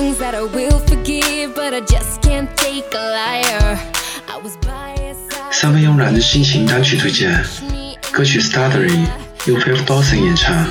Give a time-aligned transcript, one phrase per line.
[0.00, 3.78] that I will forgive, but I just can't take a liar.
[4.28, 5.52] I was by his side.
[5.52, 7.44] 三分慵懒的心情单曲推荐，
[8.10, 9.06] 歌曲《Stuttering》
[9.44, 10.66] 由 Faith Dawson 演唱。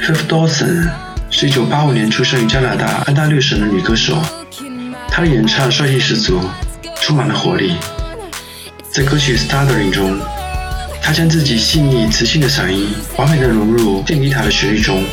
[0.00, 0.90] Faith Dawson
[1.30, 4.18] 是一九八五年出生于加拿大安大略省的女歌手，
[5.08, 6.40] 她的演唱帅气十足，
[7.00, 7.76] 充满了活力。
[8.90, 10.18] 在歌曲《Stuttering》中，
[11.00, 15.04] 她将自己细腻磁性的嗓音完美的融入电吉他的旋律中。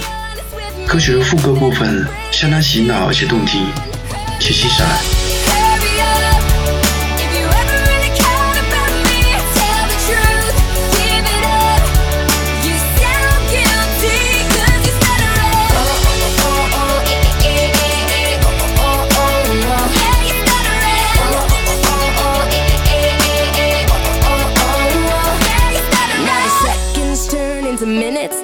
[0.89, 3.63] 科学的副歌部分相当洗脑而且动听，
[4.39, 4.87] 且欣赏。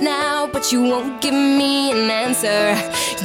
[0.02, 0.15] nice。
[0.72, 2.76] You won't give me an answer.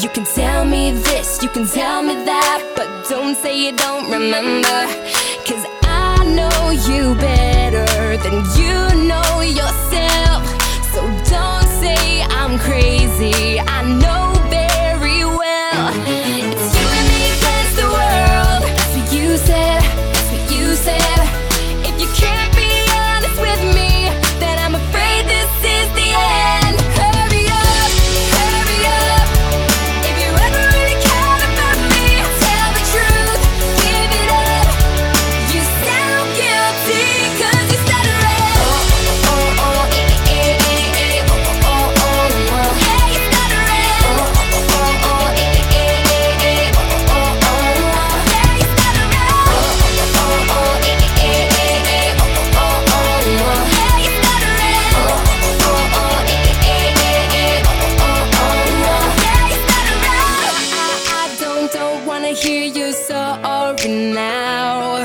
[0.00, 4.10] You can tell me this, you can tell me that, but don't say you don't
[4.10, 4.80] remember.
[5.46, 9.89] Cause I know you better than you know yourself.
[63.06, 65.04] sorry now.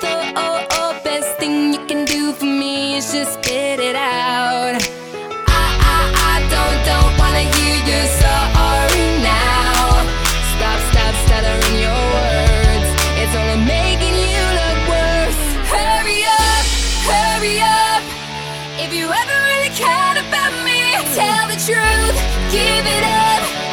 [0.00, 4.80] The oh, oh, best thing you can do for me is just spit it out.
[5.48, 6.00] I, I,
[6.32, 10.00] I don't, don't wanna hear you sorry now.
[10.54, 12.88] Stop, stop stuttering your words.
[13.20, 15.40] It's only making you look worse.
[15.68, 16.64] Hurry up,
[17.04, 18.02] hurry up.
[18.80, 20.80] If you ever really cared about me,
[21.12, 22.16] tell the truth,
[22.50, 23.69] give it up.